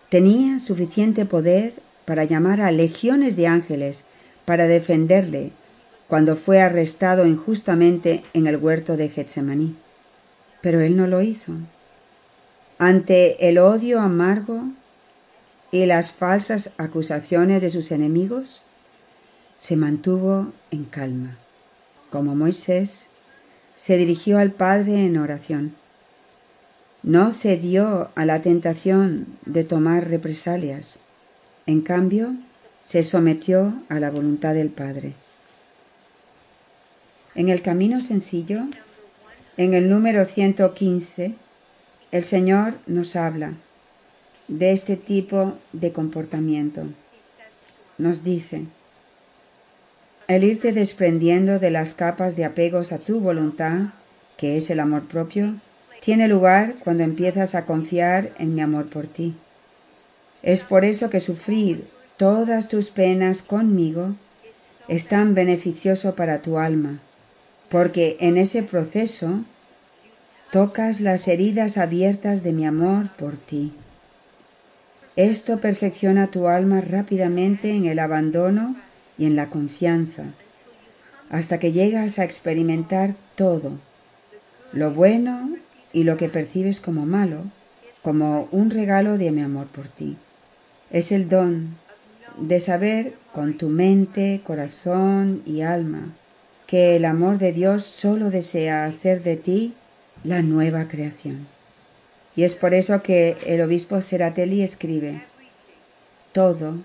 Tenía 0.08 0.58
suficiente 0.58 1.24
poder 1.26 1.74
para 2.04 2.24
llamar 2.24 2.60
a 2.60 2.72
legiones 2.72 3.36
de 3.36 3.46
ángeles 3.46 4.04
para 4.44 4.66
defenderle 4.66 5.52
cuando 6.08 6.36
fue 6.36 6.60
arrestado 6.62 7.26
injustamente 7.26 8.22
en 8.32 8.46
el 8.46 8.56
huerto 8.56 8.96
de 8.96 9.10
Getsemaní. 9.10 9.76
Pero 10.62 10.80
él 10.80 10.96
no 10.96 11.06
lo 11.06 11.20
hizo. 11.20 11.52
Ante 12.78 13.48
el 13.48 13.58
odio 13.58 14.00
amargo 14.00 14.64
y 15.70 15.84
las 15.84 16.10
falsas 16.10 16.72
acusaciones 16.78 17.60
de 17.60 17.68
sus 17.68 17.92
enemigos, 17.92 18.62
se 19.58 19.76
mantuvo 19.76 20.52
en 20.70 20.84
calma. 20.84 21.36
Como 22.10 22.34
Moisés, 22.34 23.06
se 23.76 23.96
dirigió 23.96 24.38
al 24.38 24.52
Padre 24.52 25.04
en 25.04 25.18
oración 25.18 25.74
no 27.02 27.32
cedió 27.32 28.10
a 28.16 28.24
la 28.24 28.42
tentación 28.42 29.26
de 29.46 29.64
tomar 29.64 30.08
represalias. 30.08 30.98
En 31.66 31.80
cambio, 31.80 32.34
se 32.82 33.04
sometió 33.04 33.74
a 33.88 34.00
la 34.00 34.10
voluntad 34.10 34.54
del 34.54 34.70
Padre. 34.70 35.14
En 37.34 37.48
el 37.48 37.62
camino 37.62 38.00
sencillo, 38.00 38.64
en 39.56 39.74
el 39.74 39.88
número 39.88 40.24
115, 40.24 41.34
el 42.10 42.24
Señor 42.24 42.74
nos 42.86 43.16
habla 43.16 43.54
de 44.48 44.72
este 44.72 44.96
tipo 44.96 45.54
de 45.72 45.92
comportamiento. 45.92 46.84
Nos 47.96 48.24
dice, 48.24 48.64
el 50.28 50.44
irte 50.44 50.72
desprendiendo 50.72 51.58
de 51.58 51.70
las 51.70 51.94
capas 51.94 52.36
de 52.36 52.44
apegos 52.44 52.92
a 52.92 52.98
tu 52.98 53.18
voluntad, 53.20 53.94
que 54.36 54.58
es 54.58 54.68
el 54.68 54.78
amor 54.78 55.08
propio, 55.08 55.56
tiene 56.02 56.28
lugar 56.28 56.76
cuando 56.84 57.02
empiezas 57.02 57.54
a 57.54 57.64
confiar 57.64 58.32
en 58.38 58.54
mi 58.54 58.60
amor 58.60 58.88
por 58.90 59.06
ti. 59.06 59.34
Es 60.42 60.62
por 60.62 60.84
eso 60.84 61.08
que 61.08 61.20
sufrir 61.20 61.88
todas 62.18 62.68
tus 62.68 62.90
penas 62.90 63.42
conmigo 63.42 64.14
es 64.86 65.06
tan 65.06 65.34
beneficioso 65.34 66.14
para 66.14 66.40
tu 66.40 66.58
alma, 66.58 67.00
porque 67.70 68.18
en 68.20 68.36
ese 68.36 68.62
proceso 68.62 69.44
tocas 70.52 71.00
las 71.00 71.26
heridas 71.26 71.78
abiertas 71.78 72.42
de 72.42 72.52
mi 72.52 72.66
amor 72.66 73.08
por 73.16 73.36
ti. 73.36 73.72
Esto 75.16 75.58
perfecciona 75.58 76.28
tu 76.28 76.48
alma 76.48 76.82
rápidamente 76.82 77.74
en 77.74 77.86
el 77.86 77.98
abandono 77.98 78.76
y 79.18 79.26
en 79.26 79.36
la 79.36 79.50
confianza, 79.50 80.32
hasta 81.30 81.58
que 81.58 81.72
llegas 81.72 82.18
a 82.18 82.24
experimentar 82.24 83.14
todo, 83.34 83.72
lo 84.72 84.92
bueno 84.92 85.56
y 85.92 86.04
lo 86.04 86.16
que 86.16 86.28
percibes 86.28 86.80
como 86.80 87.04
malo, 87.04 87.44
como 88.02 88.48
un 88.52 88.70
regalo 88.70 89.18
de 89.18 89.30
mi 89.30 89.42
amor 89.42 89.66
por 89.66 89.88
ti. 89.88 90.16
Es 90.90 91.12
el 91.12 91.28
don 91.28 91.76
de 92.38 92.60
saber 92.60 93.14
con 93.32 93.58
tu 93.58 93.68
mente, 93.68 94.40
corazón 94.44 95.42
y 95.44 95.62
alma 95.62 96.14
que 96.66 96.96
el 96.96 97.06
amor 97.06 97.38
de 97.38 97.52
Dios 97.52 97.84
solo 97.84 98.30
desea 98.30 98.84
hacer 98.84 99.22
de 99.22 99.36
ti 99.36 99.74
la 100.22 100.42
nueva 100.42 100.86
creación. 100.86 101.48
Y 102.36 102.44
es 102.44 102.54
por 102.54 102.74
eso 102.74 103.02
que 103.02 103.38
el 103.46 103.62
obispo 103.62 104.00
Seratelli 104.02 104.62
escribe, 104.62 105.24
todo, 106.32 106.76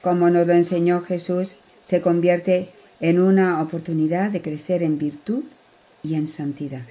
como 0.00 0.30
nos 0.30 0.46
lo 0.46 0.52
enseñó 0.52 1.02
Jesús, 1.02 1.58
se 1.86 2.00
convierte 2.00 2.70
en 3.00 3.20
una 3.20 3.62
oportunidad 3.62 4.30
de 4.30 4.42
crecer 4.42 4.82
en 4.82 4.98
virtud 4.98 5.44
y 6.02 6.16
en 6.16 6.26
santidad. 6.26 6.82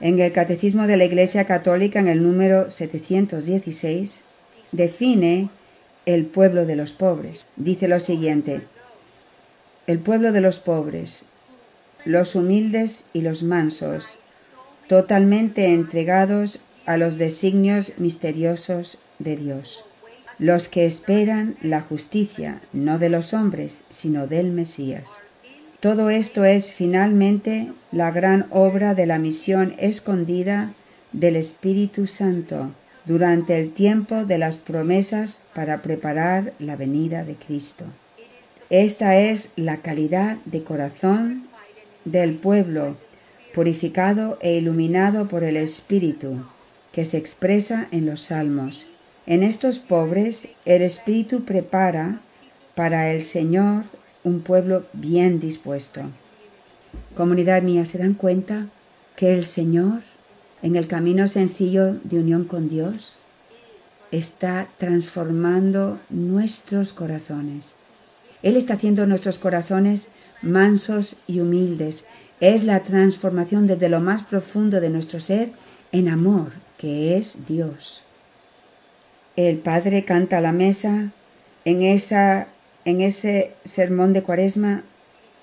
En 0.00 0.20
el 0.20 0.32
Catecismo 0.32 0.86
de 0.86 0.96
la 0.96 1.04
Iglesia 1.04 1.44
Católica, 1.44 1.98
en 1.98 2.06
el 2.06 2.22
número 2.22 2.70
716, 2.70 4.22
define 4.70 5.50
el 6.06 6.24
pueblo 6.26 6.66
de 6.66 6.76
los 6.76 6.92
pobres. 6.92 7.46
Dice 7.56 7.88
lo 7.88 7.98
siguiente, 7.98 8.60
el 9.88 9.98
pueblo 9.98 10.30
de 10.30 10.40
los 10.40 10.60
pobres, 10.60 11.24
los 12.04 12.36
humildes 12.36 13.06
y 13.12 13.22
los 13.22 13.42
mansos, 13.42 14.18
totalmente 14.86 15.74
entregados 15.74 16.60
a 16.86 16.96
los 16.96 17.18
designios 17.18 17.92
misteriosos 17.96 18.98
de 19.18 19.36
Dios, 19.36 19.84
los 20.38 20.68
que 20.68 20.86
esperan 20.86 21.56
la 21.62 21.80
justicia 21.80 22.60
no 22.72 22.98
de 22.98 23.08
los 23.08 23.34
hombres, 23.34 23.84
sino 23.90 24.26
del 24.26 24.52
Mesías. 24.52 25.18
Todo 25.80 26.10
esto 26.10 26.44
es 26.44 26.72
finalmente 26.72 27.72
la 27.92 28.10
gran 28.10 28.46
obra 28.50 28.94
de 28.94 29.06
la 29.06 29.18
misión 29.18 29.74
escondida 29.78 30.72
del 31.12 31.36
Espíritu 31.36 32.06
Santo 32.06 32.72
durante 33.04 33.58
el 33.58 33.72
tiempo 33.72 34.24
de 34.24 34.38
las 34.38 34.56
promesas 34.56 35.42
para 35.54 35.82
preparar 35.82 36.52
la 36.58 36.76
venida 36.76 37.24
de 37.24 37.36
Cristo. 37.36 37.84
Esta 38.70 39.16
es 39.16 39.52
la 39.56 39.78
calidad 39.78 40.36
de 40.44 40.62
corazón 40.62 41.48
del 42.04 42.34
pueblo 42.34 42.96
purificado 43.54 44.38
e 44.40 44.54
iluminado 44.54 45.28
por 45.28 45.42
el 45.42 45.56
Espíritu, 45.56 46.44
que 46.92 47.04
se 47.04 47.16
expresa 47.16 47.88
en 47.92 48.04
los 48.04 48.20
salmos. 48.20 48.86
En 49.28 49.42
estos 49.42 49.78
pobres 49.78 50.48
el 50.64 50.80
Espíritu 50.80 51.44
prepara 51.44 52.22
para 52.74 53.10
el 53.10 53.20
Señor 53.20 53.84
un 54.24 54.40
pueblo 54.40 54.86
bien 54.94 55.38
dispuesto. 55.38 56.00
Comunidad 57.14 57.60
mía, 57.60 57.84
¿se 57.84 57.98
dan 57.98 58.14
cuenta 58.14 58.68
que 59.16 59.34
el 59.34 59.44
Señor, 59.44 60.00
en 60.62 60.76
el 60.76 60.86
camino 60.86 61.28
sencillo 61.28 61.98
de 62.04 62.20
unión 62.20 62.44
con 62.44 62.70
Dios, 62.70 63.12
está 64.12 64.70
transformando 64.78 66.00
nuestros 66.08 66.94
corazones? 66.94 67.76
Él 68.42 68.56
está 68.56 68.74
haciendo 68.74 69.04
nuestros 69.04 69.36
corazones 69.36 70.08
mansos 70.40 71.16
y 71.26 71.40
humildes, 71.40 72.06
es 72.40 72.64
la 72.64 72.82
transformación 72.82 73.66
desde 73.66 73.90
lo 73.90 74.00
más 74.00 74.22
profundo 74.22 74.80
de 74.80 74.88
nuestro 74.88 75.20
ser 75.20 75.50
en 75.92 76.08
amor, 76.08 76.52
que 76.78 77.18
es 77.18 77.46
Dios. 77.46 78.07
El 79.38 79.58
Padre 79.58 80.04
canta 80.04 80.38
a 80.38 80.40
la 80.40 80.50
mesa 80.50 81.12
en, 81.64 81.82
esa, 81.82 82.48
en 82.84 83.00
ese 83.00 83.52
sermón 83.62 84.12
de 84.12 84.24
Cuaresma, 84.24 84.82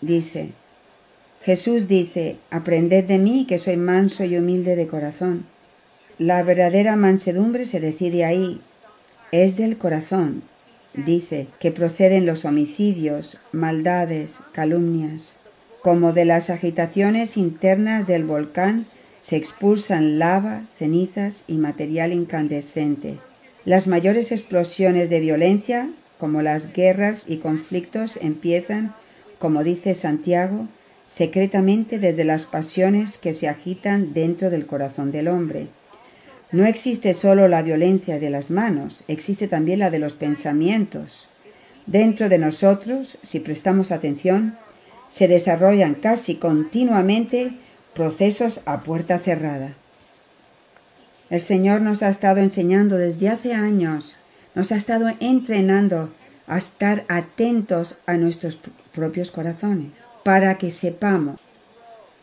dice, 0.01 0.49
Jesús 1.41 1.88
dice, 1.88 2.36
aprended 2.51 3.05
de 3.05 3.19
mí 3.19 3.45
que 3.47 3.58
soy 3.58 3.77
manso 3.77 4.25
y 4.25 4.36
humilde 4.36 4.75
de 4.75 4.88
corazón. 4.88 5.45
La 6.17 6.43
verdadera 6.43 6.97
mansedumbre 6.97 7.65
se 7.65 7.79
decide 7.79 8.25
ahí, 8.25 8.60
es 9.31 9.55
del 9.55 9.77
corazón. 9.77 10.43
Dice 10.93 11.47
que 11.62 11.71
proceden 11.71 12.25
los 12.25 12.43
homicidios, 12.43 13.38
maldades, 13.53 14.39
calumnias 14.51 15.39
como 15.86 16.13
de 16.13 16.25
las 16.25 16.49
agitaciones 16.49 17.38
internas 17.38 18.08
del 18.08 18.25
volcán 18.25 18.88
se 19.21 19.36
expulsan 19.38 20.17
lava, 20.17 20.63
cenizas 20.75 21.43
y 21.47 21.58
material 21.58 22.12
incandescente. 22.12 23.19
Las 23.65 23.88
mayores 23.88 24.32
explosiones 24.32 25.10
de 25.10 25.19
violencia, 25.19 25.89
como 26.19 26.43
las 26.43 26.71
guerras 26.71 27.25
y 27.28 27.38
conflictos, 27.38 28.17
empiezan, 28.21 28.93
como 29.39 29.63
dice 29.63 29.95
Santiago, 29.95 30.67
secretamente 31.08 31.97
desde 31.97 32.25
las 32.25 32.45
pasiones 32.45 33.17
que 33.17 33.34
se 33.34 33.47
agitan 33.47 34.13
dentro 34.13 34.51
del 34.51 34.67
corazón 34.67 35.12
del 35.12 35.28
hombre. 35.28 35.67
No 36.51 36.65
existe 36.65 37.15
solo 37.15 37.47
la 37.47 37.63
violencia 37.63 38.19
de 38.19 38.30
las 38.30 38.51
manos, 38.51 39.04
existe 39.08 39.47
también 39.47 39.80
la 39.80 39.89
de 39.89 39.97
los 39.97 40.13
pensamientos. 40.13 41.28
Dentro 41.88 42.30
de 42.30 42.38
nosotros, 42.38 43.17
si 43.23 43.39
prestamos 43.39 43.91
atención, 43.91 44.60
se 45.08 45.28
desarrollan 45.28 45.95
casi 45.95 46.36
continuamente 46.36 47.54
procesos 47.95 48.62
a 48.65 48.84
puerta 48.84 49.17
cerrada. 49.17 49.73
El 51.29 51.41
Señor 51.41 51.81
nos 51.81 52.03
ha 52.03 52.09
estado 52.09 52.39
enseñando 52.39 52.97
desde 52.97 53.29
hace 53.29 53.53
años, 53.53 54.15
nos 54.53 54.71
ha 54.71 54.75
estado 54.75 55.11
entrenando 55.19 56.11
a 56.47 56.57
estar 56.57 57.03
atentos 57.07 57.95
a 58.05 58.17
nuestros 58.17 58.59
propios 58.93 59.31
corazones, 59.31 59.93
para 60.23 60.57
que 60.57 60.69
sepamos, 60.69 61.39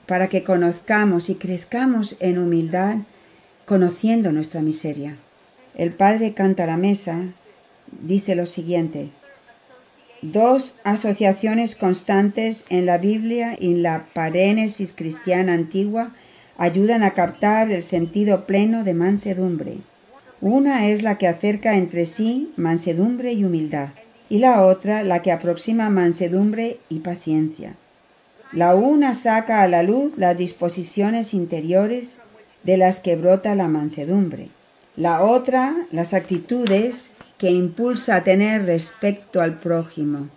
para 0.07 0.29
que 0.29 0.45
conozcamos 0.45 1.31
y 1.31 1.35
crezcamos 1.35 2.17
en 2.21 2.39
humildad, 2.39 2.97
conociendo 3.67 4.31
nuestra 4.31 4.63
miseria. 4.63 5.17
El 5.75 5.93
Padre 5.93 6.35
canta 6.35 6.67
la 6.67 6.77
mesa, 6.77 7.23
dice 8.03 8.37
lo 8.37 8.47
siguiente, 8.47 9.11
dos 10.21 10.79
asociaciones 10.85 11.75
constantes 11.75 12.67
en 12.69 12.87
la 12.87 12.99
Biblia 12.99 13.57
y 13.59 13.73
en 13.73 13.83
la 13.83 14.07
parénesis 14.15 14.93
cristiana 14.93 15.55
antigua 15.55 16.13
ayudan 16.63 17.03
a 17.03 17.11
captar 17.11 17.73
el 17.73 17.83
sentido 17.83 18.47
pleno 18.47 18.85
de 18.85 18.95
mansedumbre. 18.95 19.79
Una 20.41 20.87
es 20.87 21.03
la 21.03 21.19
que 21.19 21.27
acerca 21.27 21.77
entre 21.77 22.05
sí 22.05 22.53
mansedumbre 22.57 23.33
y 23.33 23.45
humildad, 23.45 23.89
y 24.29 24.39
la 24.39 24.63
otra 24.63 25.03
la 25.03 25.23
que 25.23 25.33
aproxima 25.33 25.91
mansedumbre 25.91 26.79
y 26.89 27.01
paciencia. 27.01 27.75
La 28.53 28.77
una 28.77 29.15
saca 29.15 29.63
a 29.63 29.67
la 29.67 29.83
luz 29.83 30.17
las 30.17 30.39
disposiciones 30.39 31.35
interiores 31.35 32.19
de 32.63 32.77
las 32.77 33.01
que 33.01 33.17
brota 33.17 33.57
la 33.57 33.67
mansedumbre. 33.67 34.49
La 34.95 35.25
otra 35.25 35.75
las 35.91 36.15
actitudes 36.15 37.11
que 37.39 37.51
impulsa 37.51 38.15
a 38.15 38.23
tener 38.23 38.67
respecto 38.67 39.41
al 39.41 39.59
prójimo. 39.59 40.29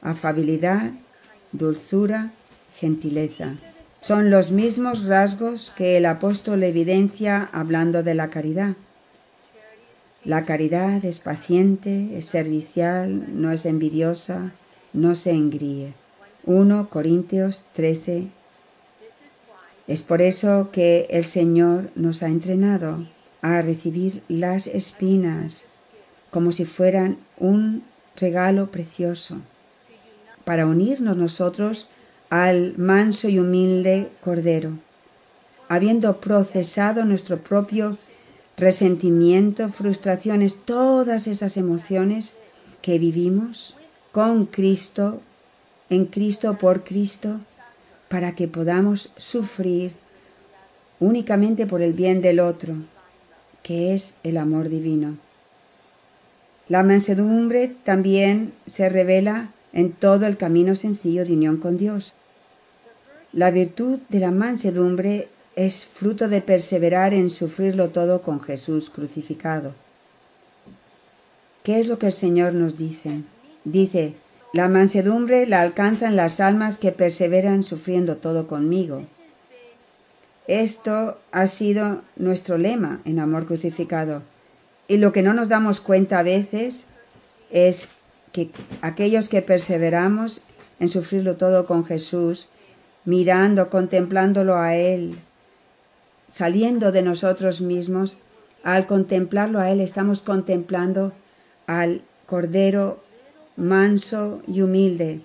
Afabilidad, 0.00 0.92
dulzura, 1.52 2.30
gentileza. 2.78 3.52
Son 4.06 4.28
los 4.28 4.50
mismos 4.50 5.04
rasgos 5.04 5.72
que 5.74 5.96
el 5.96 6.04
apóstol 6.04 6.62
evidencia 6.62 7.48
hablando 7.52 8.02
de 8.02 8.14
la 8.14 8.28
caridad. 8.28 8.74
La 10.24 10.44
caridad 10.44 11.02
es 11.06 11.20
paciente, 11.20 12.10
es 12.18 12.26
servicial, 12.26 13.40
no 13.40 13.50
es 13.50 13.64
envidiosa, 13.64 14.52
no 14.92 15.14
se 15.14 15.30
engríe. 15.30 15.94
1 16.44 16.90
Corintios 16.90 17.64
13. 17.72 18.26
Es 19.86 20.02
por 20.02 20.20
eso 20.20 20.68
que 20.70 21.06
el 21.08 21.24
Señor 21.24 21.88
nos 21.94 22.22
ha 22.22 22.28
entrenado 22.28 23.06
a 23.40 23.62
recibir 23.62 24.22
las 24.28 24.66
espinas 24.66 25.64
como 26.30 26.52
si 26.52 26.66
fueran 26.66 27.16
un 27.38 27.84
regalo 28.16 28.70
precioso, 28.70 29.38
para 30.44 30.66
unirnos 30.66 31.16
nosotros 31.16 31.88
al 32.30 32.74
manso 32.76 33.28
y 33.28 33.38
humilde 33.38 34.08
Cordero, 34.22 34.72
habiendo 35.68 36.20
procesado 36.20 37.04
nuestro 37.04 37.38
propio 37.38 37.98
resentimiento, 38.56 39.68
frustraciones, 39.68 40.56
todas 40.64 41.26
esas 41.26 41.56
emociones 41.56 42.36
que 42.82 42.98
vivimos 42.98 43.76
con 44.12 44.46
Cristo, 44.46 45.20
en 45.90 46.06
Cristo, 46.06 46.56
por 46.58 46.84
Cristo, 46.84 47.40
para 48.08 48.34
que 48.34 48.46
podamos 48.46 49.10
sufrir 49.16 49.92
únicamente 51.00 51.66
por 51.66 51.82
el 51.82 51.92
bien 51.92 52.22
del 52.22 52.40
otro, 52.40 52.74
que 53.62 53.94
es 53.94 54.14
el 54.22 54.36
amor 54.36 54.68
divino. 54.68 55.16
La 56.68 56.82
mansedumbre 56.82 57.74
también 57.84 58.52
se 58.66 58.88
revela 58.88 59.50
en 59.74 59.92
todo 59.92 60.24
el 60.26 60.38
camino 60.38 60.76
sencillo 60.76 61.26
de 61.26 61.34
unión 61.34 61.58
con 61.58 61.76
Dios. 61.76 62.14
La 63.32 63.50
virtud 63.50 63.98
de 64.08 64.20
la 64.20 64.30
mansedumbre 64.30 65.28
es 65.56 65.84
fruto 65.84 66.28
de 66.28 66.40
perseverar 66.40 67.12
en 67.12 67.28
sufrirlo 67.28 67.88
todo 67.88 68.22
con 68.22 68.40
Jesús 68.40 68.88
crucificado. 68.88 69.72
¿Qué 71.64 71.80
es 71.80 71.88
lo 71.88 71.98
que 71.98 72.06
el 72.06 72.12
Señor 72.12 72.54
nos 72.54 72.78
dice? 72.78 73.22
Dice, 73.64 74.14
la 74.52 74.68
mansedumbre 74.68 75.46
la 75.46 75.62
alcanzan 75.62 76.14
las 76.14 76.38
almas 76.38 76.78
que 76.78 76.92
perseveran 76.92 77.64
sufriendo 77.64 78.18
todo 78.18 78.46
conmigo. 78.46 79.02
Esto 80.46 81.18
ha 81.32 81.46
sido 81.48 82.02
nuestro 82.16 82.58
lema 82.58 83.00
en 83.04 83.18
Amor 83.18 83.46
Crucificado. 83.46 84.22
Y 84.86 84.98
lo 84.98 85.10
que 85.12 85.22
no 85.22 85.34
nos 85.34 85.48
damos 85.48 85.80
cuenta 85.80 86.20
a 86.20 86.22
veces 86.22 86.84
es 87.50 87.88
que 88.34 88.50
aquellos 88.82 89.28
que 89.28 89.42
perseveramos 89.42 90.40
en 90.80 90.88
sufrirlo 90.88 91.36
todo 91.36 91.66
con 91.66 91.84
Jesús, 91.84 92.48
mirando, 93.04 93.70
contemplándolo 93.70 94.56
a 94.56 94.74
Él, 94.74 95.14
saliendo 96.26 96.90
de 96.90 97.02
nosotros 97.02 97.60
mismos, 97.60 98.16
al 98.64 98.88
contemplarlo 98.88 99.60
a 99.60 99.70
Él 99.70 99.80
estamos 99.80 100.20
contemplando 100.20 101.12
al 101.68 102.02
Cordero 102.26 103.04
manso 103.56 104.42
y 104.48 104.62
humilde. 104.62 105.20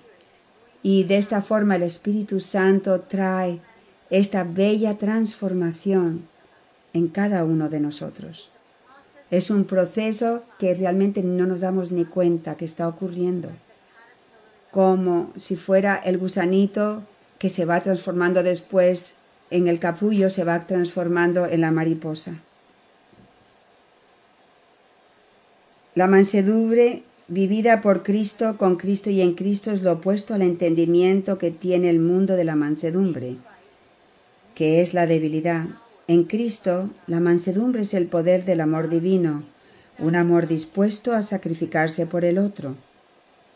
Y 0.84 1.02
de 1.02 1.16
esta 1.16 1.42
forma 1.42 1.74
el 1.74 1.82
Espíritu 1.82 2.38
Santo 2.38 3.00
trae 3.00 3.60
esta 4.08 4.44
bella 4.44 4.98
transformación 4.98 6.28
en 6.92 7.08
cada 7.08 7.44
uno 7.44 7.68
de 7.68 7.80
nosotros. 7.80 8.52
Es 9.30 9.50
un 9.50 9.64
proceso 9.64 10.42
que 10.58 10.74
realmente 10.74 11.22
no 11.22 11.46
nos 11.46 11.60
damos 11.60 11.92
ni 11.92 12.04
cuenta 12.04 12.56
que 12.56 12.64
está 12.64 12.88
ocurriendo, 12.88 13.48
como 14.70 15.32
si 15.36 15.56
fuera 15.56 15.96
el 15.96 16.18
gusanito 16.18 17.02
que 17.38 17.48
se 17.48 17.64
va 17.64 17.80
transformando 17.80 18.42
después 18.42 19.14
en 19.50 19.68
el 19.68 19.78
capullo, 19.78 20.30
se 20.30 20.44
va 20.44 20.60
transformando 20.66 21.46
en 21.46 21.60
la 21.60 21.70
mariposa. 21.70 22.34
La 25.94 26.06
mansedumbre 26.06 27.02
vivida 27.28 27.80
por 27.80 28.02
Cristo, 28.02 28.56
con 28.58 28.76
Cristo 28.76 29.10
y 29.10 29.20
en 29.22 29.34
Cristo 29.34 29.70
es 29.70 29.82
lo 29.82 29.92
opuesto 29.92 30.34
al 30.34 30.42
entendimiento 30.42 31.38
que 31.38 31.50
tiene 31.50 31.88
el 31.90 32.00
mundo 32.00 32.34
de 32.34 32.44
la 32.44 32.56
mansedumbre, 32.56 33.36
que 34.54 34.80
es 34.80 34.94
la 34.94 35.06
debilidad. 35.06 35.66
En 36.10 36.24
Cristo, 36.24 36.90
la 37.06 37.20
mansedumbre 37.20 37.82
es 37.82 37.94
el 37.94 38.08
poder 38.08 38.44
del 38.44 38.60
amor 38.60 38.88
divino, 38.88 39.44
un 40.00 40.16
amor 40.16 40.48
dispuesto 40.48 41.12
a 41.12 41.22
sacrificarse 41.22 42.04
por 42.04 42.24
el 42.24 42.38
otro, 42.38 42.74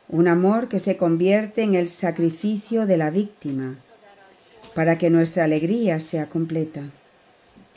un 0.09 0.29
amor 0.29 0.69
que 0.69 0.79
se 0.79 0.97
convierte 0.97 1.65
en 1.65 1.75
el 1.75 1.89
sacrificio 1.89 2.87
de 2.87 2.97
la 2.97 3.11
víctima, 3.11 3.75
para 4.73 4.99
que 4.99 5.11
nuestra 5.11 5.43
alegría 5.43 5.99
sea 5.99 6.29
completa. 6.29 6.83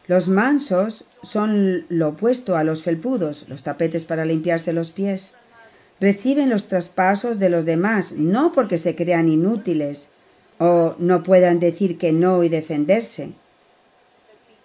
Los 0.05 0.27
mansos 0.27 1.05
son 1.23 1.87
lo 1.89 2.09
opuesto 2.09 2.55
a 2.55 2.63
los 2.63 2.83
felpudos, 2.83 3.45
los 3.47 3.63
tapetes 3.63 4.05
para 4.05 4.25
limpiarse 4.25 4.73
los 4.73 4.91
pies. 4.91 5.33
Reciben 5.99 6.51
los 6.51 6.67
traspasos 6.67 7.39
de 7.39 7.49
los 7.49 7.65
demás, 7.65 8.11
no 8.11 8.53
porque 8.53 8.77
se 8.77 8.95
crean 8.95 9.27
inútiles 9.27 10.09
o 10.59 10.93
no 10.99 11.23
puedan 11.23 11.59
decir 11.59 11.97
que 11.97 12.11
no 12.11 12.43
y 12.43 12.49
defenderse, 12.49 13.33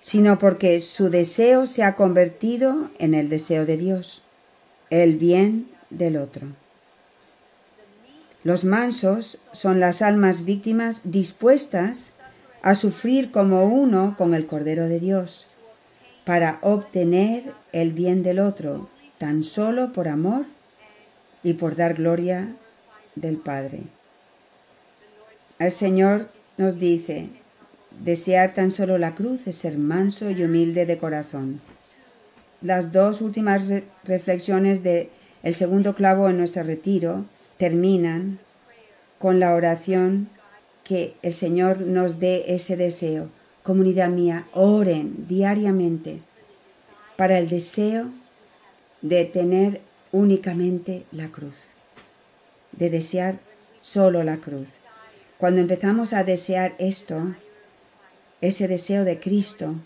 sino 0.02 0.36
porque 0.38 0.80
su 0.80 1.10
deseo 1.10 1.66
se 1.66 1.84
ha 1.84 1.94
convertido 1.94 2.90
en 2.98 3.14
el 3.14 3.28
deseo 3.28 3.64
de 3.64 3.76
Dios, 3.76 4.20
el 4.90 5.16
bien 5.16 5.68
del 5.90 6.16
otro. 6.16 6.48
Los 8.42 8.64
mansos 8.64 9.38
son 9.52 9.78
las 9.78 10.02
almas 10.02 10.44
víctimas 10.44 11.02
dispuestas 11.04 12.14
a 12.62 12.74
sufrir 12.74 13.30
como 13.30 13.64
uno 13.64 14.16
con 14.18 14.34
el 14.34 14.46
Cordero 14.46 14.88
de 14.88 14.98
Dios, 14.98 15.46
para 16.24 16.58
obtener 16.62 17.52
el 17.70 17.92
bien 17.92 18.24
del 18.24 18.40
otro, 18.40 18.88
tan 19.18 19.44
solo 19.44 19.92
por 19.92 20.08
amor 20.08 20.46
y 21.44 21.52
por 21.52 21.76
dar 21.76 21.94
gloria 21.94 22.56
del 23.14 23.36
Padre. 23.36 23.84
El 25.60 25.70
Señor 25.70 26.28
nos 26.56 26.80
dice, 26.80 27.28
desear 28.00 28.55
tan 28.55 28.70
solo 28.70 28.98
la 28.98 29.14
cruz 29.14 29.46
es 29.46 29.57
ser 29.57 29.78
manso 29.78 30.31
y 30.31 30.42
humilde 30.42 30.87
de 30.87 30.98
corazón. 30.98 31.61
Las 32.61 32.92
dos 32.92 33.20
últimas 33.20 33.62
reflexiones 34.05 34.83
de 34.83 35.11
el 35.42 35.55
segundo 35.55 35.94
clavo 35.94 36.28
en 36.28 36.38
nuestro 36.38 36.62
retiro 36.62 37.24
terminan 37.57 38.38
con 39.18 39.40
la 39.40 39.55
oración 39.55 40.28
que 40.85 41.14
el 41.22 41.35
Señor 41.35 41.81
nos 41.81 42.20
dé 42.20 42.55
ese 42.55 42.76
deseo. 42.76 43.28
Comunidad 43.62 44.09
mía, 44.09 44.46
oren 44.52 45.26
diariamente 45.28 46.20
para 47.16 47.38
el 47.38 47.48
deseo 47.48 48.11
de 49.00 49.24
tener 49.24 49.81
únicamente 50.11 51.05
la 51.12 51.28
cruz, 51.28 51.55
de 52.72 52.90
desear 52.90 53.38
solo 53.81 54.22
la 54.22 54.38
cruz. 54.38 54.68
Cuando 55.38 55.61
empezamos 55.61 56.12
a 56.12 56.24
desear 56.24 56.74
esto, 56.78 57.35
ese 58.42 58.68
deseo 58.68 59.05
de 59.05 59.18
Cristo, 59.18 59.76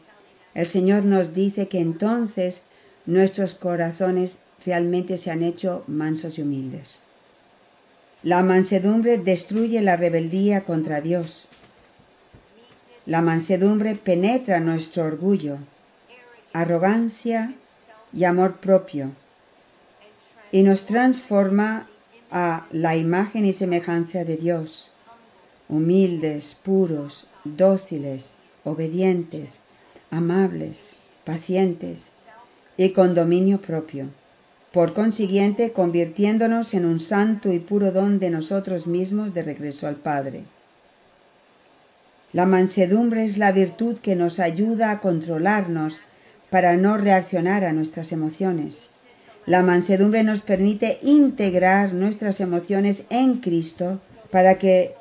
el 0.55 0.67
Señor 0.67 1.05
nos 1.05 1.35
dice 1.35 1.69
que 1.69 1.79
entonces 1.79 2.63
nuestros 3.07 3.55
corazones 3.55 4.41
realmente 4.65 5.19
se 5.19 5.31
han 5.31 5.45
hecho 5.45 5.85
mansos 5.87 6.39
y 6.39 6.43
humildes. 6.43 7.03
La 8.25 8.43
mansedumbre 8.43 9.19
destruye 9.19 9.81
la 9.83 9.97
rebeldía 9.97 10.65
contra 10.65 11.01
Dios. 11.01 11.47
La 13.05 13.23
mansedumbre 13.23 13.95
penetra 13.95 14.59
nuestro 14.59 15.05
orgullo, 15.05 15.59
arrogancia 16.53 17.55
y 18.13 18.25
amor 18.25 18.57
propio 18.57 19.13
y 20.51 20.63
nos 20.63 20.87
transforma 20.87 21.89
a 22.31 22.67
la 22.71 22.97
imagen 22.97 23.45
y 23.45 23.53
semejanza 23.53 24.25
de 24.25 24.37
Dios, 24.37 24.91
humildes, 25.69 26.55
puros, 26.55 27.27
dóciles, 27.45 28.31
obedientes, 28.67 29.61
amables, 30.11 30.91
pacientes 31.25 32.11
y 32.77 32.91
con 32.91 33.15
dominio 33.15 33.61
propio 33.61 34.09
por 34.77 34.93
consiguiente 34.93 35.73
convirtiéndonos 35.73 36.75
en 36.75 36.85
un 36.85 37.01
santo 37.01 37.51
y 37.51 37.61
puro 37.61 37.93
don 37.93 38.19
de 38.19 38.29
nosotros 38.29 38.87
mismos 38.87 39.33
de 39.33 39.43
regreso 39.43 39.89
al 39.89 39.97
Padre. 39.97 40.43
La 42.35 42.45
mansedumbre 42.45 43.25
es 43.25 43.39
la 43.39 43.53
virtud 43.53 43.97
que 43.97 44.17
nos 44.17 44.39
ayuda 44.39 44.91
a 44.91 45.01
controlarnos 45.01 46.01
para 46.51 46.77
no 46.77 46.99
reaccionar 46.99 47.65
a 47.65 47.73
nuestras 47.73 48.13
emociones. 48.13 48.89
La 49.47 49.63
mansedumbre 49.63 50.23
nos 50.25 50.43
permite 50.43 50.99
integrar 51.01 51.95
nuestras 51.95 52.41
emociones 52.41 53.05
en 53.09 53.37
Cristo 53.39 54.01
para 54.31 54.59
que 54.59 54.95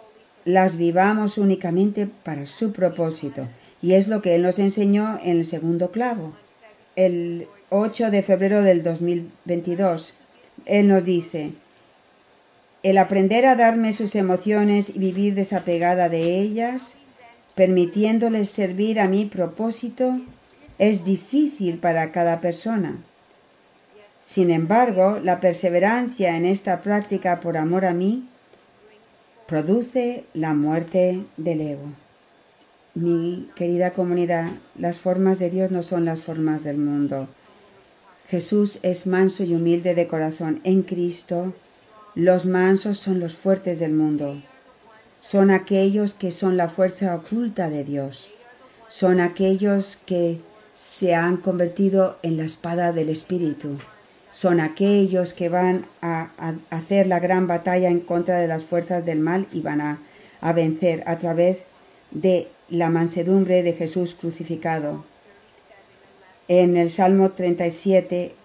las 0.46 0.78
vivamos 0.78 1.38
únicamente 1.38 2.08
para 2.08 2.46
su 2.46 2.72
propósito. 2.72 3.48
Y 3.82 3.94
es 3.94 4.08
lo 4.08 4.22
que 4.22 4.36
Él 4.36 4.44
nos 4.44 4.60
enseñó 4.60 5.20
en 5.22 5.38
el 5.38 5.46
segundo 5.46 5.92
clavo. 5.92 6.34
El 6.96 7.48
8 7.70 8.12
de 8.12 8.24
febrero 8.24 8.62
del 8.62 8.84
2022. 8.84 10.14
Él 10.66 10.88
nos 10.88 11.04
dice, 11.04 11.54
el 12.84 13.00
aprender 13.00 13.48
a 13.48 13.56
darme 13.56 13.94
sus 13.94 14.16
emociones 14.16 14.90
y 14.90 15.00
vivir 15.00 15.34
desapegada 15.34 16.08
de 16.08 16.40
ellas, 16.40 16.96
permitiéndoles 17.56 18.50
servir 18.50 19.00
a 19.00 19.08
mi 19.08 19.26
propósito, 19.26 20.22
es 20.78 21.04
difícil 21.04 21.80
para 21.80 22.12
cada 22.12 22.42
persona. 22.42 22.98
Sin 24.22 24.52
embargo, 24.52 25.20
la 25.24 25.40
perseverancia 25.40 26.38
en 26.38 26.46
esta 26.46 26.82
práctica 26.82 27.40
por 27.40 27.58
amor 27.58 27.86
a 27.86 27.94
mí 27.94 28.28
produce 29.48 30.26
la 30.34 30.54
muerte 30.54 31.24
del 31.38 31.62
ego. 31.62 31.94
Mi 32.96 33.50
querida 33.56 33.92
comunidad, 33.92 34.50
las 34.78 34.98
formas 34.98 35.38
de 35.38 35.50
Dios 35.50 35.70
no 35.70 35.84
son 35.84 36.06
las 36.06 36.22
formas 36.22 36.64
del 36.64 36.78
mundo. 36.78 37.28
Jesús 38.28 38.80
es 38.82 39.06
manso 39.06 39.44
y 39.44 39.54
humilde 39.54 39.94
de 39.94 40.08
corazón. 40.08 40.62
En 40.64 40.82
Cristo, 40.82 41.54
los 42.16 42.46
mansos 42.46 42.98
son 42.98 43.20
los 43.20 43.36
fuertes 43.36 43.80
del 43.80 43.94
mundo. 43.94 44.42
Son 45.20 45.52
aquellos 45.52 46.14
que 46.14 46.32
son 46.32 46.58
la 46.58 46.70
fuerza 46.70 47.14
oculta 47.16 47.70
de 47.70 47.84
Dios. 47.84 48.32
Son 48.88 49.20
aquellos 49.20 49.98
que 50.06 50.40
se 50.74 51.14
han 51.14 51.38
convertido 51.38 52.18
en 52.24 52.38
la 52.38 52.46
espada 52.46 52.94
del 52.94 53.10
Espíritu. 53.10 53.78
Son 54.36 54.60
aquellos 54.60 55.32
que 55.32 55.48
van 55.48 55.86
a, 56.02 56.30
hacer 56.70 57.08
la 57.08 57.22
gran 57.22 57.48
batalla 57.48 57.90
en 57.90 58.02
contra 58.02 58.38
de 58.38 58.50
las 58.50 58.66
fuerzas 58.66 59.06
del 59.06 59.22
mal 59.22 59.48
y 59.54 59.62
van 59.62 59.80
a, 59.80 60.00
a 60.42 60.52
vencer 60.52 61.06
a 61.08 61.18
través 61.20 61.60
de 62.12 62.50
la 62.68 62.90
mansedumbre 62.90 63.64
de 63.64 63.72
Jesús 63.72 64.14
crucificado. 64.14 65.06
En 66.50 66.76
el 66.76 66.90
Salmo 66.90 67.32
37, 67.32 68.36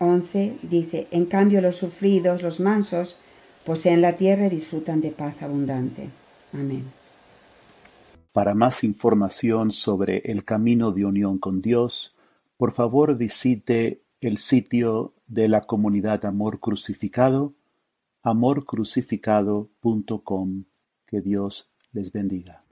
11 0.00 0.56
dice, 0.62 1.06
en 1.12 1.26
cambio 1.26 1.60
los 1.60 1.76
sufridos, 1.76 2.42
los 2.42 2.58
mansos, 2.58 3.20
poseen 3.64 4.02
la 4.02 4.16
tierra 4.16 4.46
y 4.46 4.50
disfrutan 4.50 5.00
de 5.00 5.12
paz 5.12 5.40
abundante. 5.42 6.10
Amén. 6.52 6.90
Para 8.32 8.54
más 8.54 8.82
información 8.82 9.70
sobre 9.70 10.22
el 10.24 10.42
camino 10.42 10.90
de 10.90 11.04
unión 11.04 11.38
con 11.38 11.62
Dios, 11.62 12.16
por 12.56 12.72
favor 12.72 13.16
visite 13.16 14.02
el 14.20 14.38
sitio 14.38 15.14
de 15.30 15.48
la 15.48 15.62
comunidad 15.62 16.26
Amor 16.26 16.58
Crucificado, 16.58 17.54
amorcrucificado.com. 18.22 20.64
Que 21.06 21.20
Dios 21.20 21.70
les 21.92 22.10
bendiga. 22.12 22.64